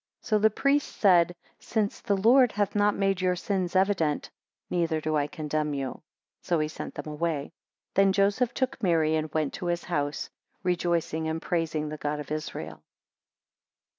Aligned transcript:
20 0.23 0.27
So 0.29 0.39
the 0.39 0.49
priest 0.49 0.95
said, 0.95 1.35
Since 1.59 2.01
the 2.01 2.17
Lord 2.17 2.53
hath 2.53 2.73
not 2.73 2.95
made 2.95 3.21
your 3.21 3.35
sins 3.35 3.75
evident, 3.75 4.31
neither 4.67 4.99
do 4.99 5.15
I 5.15 5.27
condemn 5.27 5.75
you. 5.75 5.89
21 6.41 6.41
So 6.41 6.57
he 6.57 6.67
sent 6.69 6.95
them 6.95 7.05
away. 7.13 7.51
22 7.93 7.93
Then 7.93 8.11
Joseph 8.13 8.51
took 8.55 8.81
Mary, 8.81 9.15
and 9.15 9.31
went 9.31 9.53
to 9.53 9.67
his 9.67 9.83
house, 9.83 10.31
rejoicing 10.63 11.27
and 11.27 11.39
praising 11.39 11.89
the 11.89 11.97
God 11.97 12.19
of 12.19 12.31
Israel. 12.31 12.81